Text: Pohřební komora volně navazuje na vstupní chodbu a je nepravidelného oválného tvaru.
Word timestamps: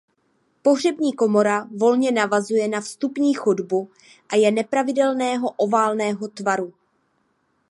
Pohřební 0.61 1.13
komora 1.13 1.67
volně 1.77 2.11
navazuje 2.11 2.67
na 2.67 2.81
vstupní 2.81 3.33
chodbu 3.33 3.89
a 4.29 4.35
je 4.35 4.51
nepravidelného 4.51 5.49
oválného 5.57 6.27
tvaru. 6.27 6.73